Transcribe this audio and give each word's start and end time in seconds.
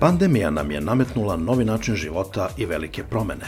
Pandemija 0.00 0.50
nam 0.50 0.70
je 0.70 0.80
nametnula 0.80 1.36
novi 1.36 1.64
način 1.64 1.94
života 1.94 2.48
i 2.56 2.66
velike 2.66 3.04
promene. 3.04 3.46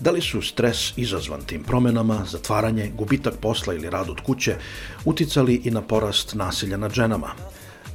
Da 0.00 0.10
li 0.10 0.20
su 0.20 0.42
stres 0.42 0.92
izazvan 0.96 1.40
tim 1.46 1.62
promenama, 1.62 2.24
zatvaranje, 2.30 2.90
gubitak 2.98 3.34
posla 3.40 3.74
ili 3.74 3.90
rad 3.90 4.10
od 4.10 4.20
kuće 4.20 4.56
uticali 5.04 5.54
i 5.64 5.70
na 5.70 5.82
porast 5.82 6.34
nasilja 6.34 6.76
nad 6.76 6.92
ženama? 6.92 7.30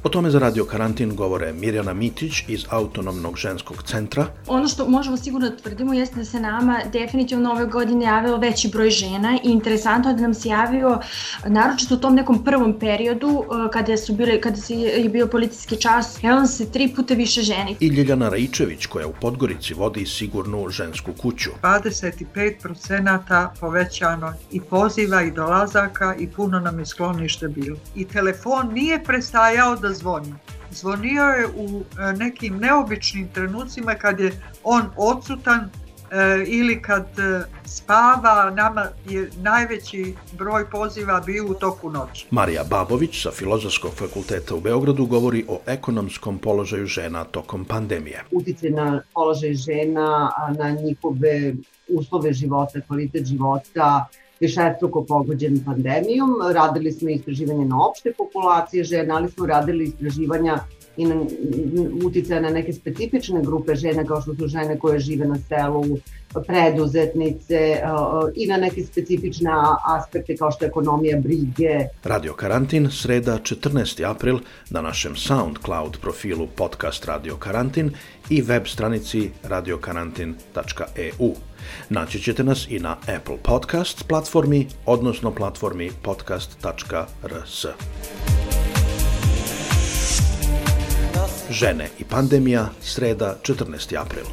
O 0.02 0.08
tome 0.08 0.30
za 0.30 0.38
Radio 0.38 0.64
Karantin 0.64 1.16
govore 1.16 1.52
Mirjana 1.52 1.94
Mitić 1.94 2.44
iz 2.48 2.64
Autonomnog 2.70 3.36
ženskog 3.36 3.82
centra. 3.82 4.26
Ono 4.46 4.68
što 4.68 4.88
možemo 4.88 5.16
sigurno 5.16 5.50
da 5.50 5.56
tvrdimo 5.56 5.94
jeste 5.94 6.16
da 6.16 6.24
se 6.24 6.40
nama 6.40 6.80
definitivno 6.92 7.50
ove 7.50 7.66
godine 7.66 8.04
javilo 8.04 8.36
veći 8.36 8.68
broj 8.68 8.90
žena 8.90 9.38
i 9.44 9.48
interesantno 9.48 10.12
da 10.12 10.22
nam 10.22 10.34
se 10.34 10.48
javio 10.48 11.00
naročito 11.46 11.94
u 11.94 11.98
tom 11.98 12.14
nekom 12.14 12.44
prvom 12.44 12.78
periodu 12.78 13.44
e, 13.44 13.70
kada 13.72 13.96
su 13.96 14.12
bile 14.12 14.40
kada 14.40 14.56
se 14.56 14.74
je 14.74 15.08
bio 15.08 15.26
policijski 15.26 15.76
čas, 15.76 16.18
javilo 16.22 16.46
se 16.46 16.72
tri 16.72 16.92
puta 16.96 17.14
više 17.14 17.42
ženi. 17.42 17.76
I 17.80 17.88
Ljiljana 17.88 18.28
Raičević 18.28 18.86
koja 18.86 19.06
u 19.06 19.12
Podgorici 19.20 19.74
vodi 19.74 20.06
sigurnu 20.06 20.68
žensku 20.68 21.12
kuću. 21.12 21.50
25% 21.62 23.48
povećano 23.60 24.34
i 24.52 24.60
poziva 24.60 25.22
i 25.22 25.30
dolazaka 25.30 26.14
i 26.18 26.28
puno 26.28 26.60
nam 26.60 26.78
je 26.78 26.86
sklonište 26.86 27.48
bilo. 27.48 27.76
I 27.94 28.04
telefon 28.04 28.72
nije 28.72 29.04
prestajao 29.04 29.76
da 29.76 29.87
zvoni. 29.94 30.34
Zvonio 30.70 31.22
je 31.22 31.46
u 31.56 31.80
e, 31.80 32.12
nekim 32.12 32.56
neobičnim 32.56 33.28
trenucima 33.28 33.94
kad 33.94 34.20
je 34.20 34.32
on 34.64 34.82
odsutan 34.96 35.60
e, 35.60 36.44
ili 36.46 36.82
kad 36.82 37.06
e, 37.18 37.42
spava, 37.64 38.50
nama 38.50 38.86
je 39.08 39.30
najveći 39.42 40.14
broj 40.38 40.70
poziva 40.70 41.20
bio 41.26 41.46
u 41.46 41.54
toku 41.54 41.90
noći. 41.90 42.26
Marija 42.30 42.64
Babović 42.70 43.22
sa 43.22 43.30
Filozofskog 43.30 43.92
fakulteta 43.92 44.54
u 44.54 44.60
Beogradu 44.60 45.06
govori 45.06 45.44
o 45.48 45.60
ekonomskom 45.66 46.38
položaju 46.38 46.86
žena 46.86 47.24
tokom 47.24 47.64
pandemije. 47.64 48.24
Utice 48.30 48.70
na 48.70 49.02
položaj 49.14 49.54
žena, 49.54 50.30
na 50.58 50.70
njihove 50.70 51.54
uslove 51.88 52.32
života, 52.32 52.80
kvalitet 52.80 53.26
života, 53.26 54.06
višestruko 54.40 55.04
pogođen 55.04 55.64
pandemijom. 55.64 56.30
Radili 56.54 56.92
smo 56.92 57.10
istraživanje 57.10 57.64
na 57.64 57.86
opšte 57.86 58.12
populacije 58.18 58.84
žena, 58.84 59.16
ali 59.16 59.30
smo 59.30 59.46
radili 59.46 59.84
istraživanja 59.84 60.58
i 60.98 61.06
na 61.06 61.14
uticaja 62.04 62.40
na 62.40 62.50
neke 62.50 62.72
specifične 62.72 63.42
grupe 63.42 63.74
žena 63.74 64.04
kao 64.04 64.22
što 64.22 64.34
su 64.34 64.46
žene 64.46 64.78
koje 64.78 64.98
žive 64.98 65.26
na 65.26 65.38
selu, 65.48 65.84
preduzetnice 66.46 67.80
i 68.34 68.46
na 68.46 68.56
neke 68.56 68.82
specifične 68.82 69.50
aspekte 69.84 70.36
kao 70.36 70.50
što 70.50 70.64
je 70.64 70.68
ekonomija 70.68 71.20
brige. 71.20 71.86
Radio 72.04 72.32
Karantin, 72.32 72.90
sreda 72.90 73.38
14. 73.38 74.10
april 74.10 74.38
na 74.70 74.80
našem 74.80 75.16
SoundCloud 75.16 75.98
profilu 76.00 76.46
podcast 76.56 77.04
Radio 77.04 77.36
Karantin 77.36 77.90
i 78.30 78.42
web 78.42 78.66
stranici 78.66 79.30
radiokarantin.eu. 79.42 81.34
Naći 81.90 82.20
ćete 82.20 82.44
nas 82.44 82.66
i 82.70 82.78
na 82.78 82.92
Apple 82.92 83.36
Podcast 83.42 84.08
platformi, 84.08 84.66
odnosno 84.86 85.30
platformi 85.30 85.90
podcast.rs. 86.02 87.66
Žene 91.58 91.88
i 91.98 92.04
pandemija, 92.04 92.68
sreda 92.82 93.36
14. 93.42 93.96
april. 93.96 94.24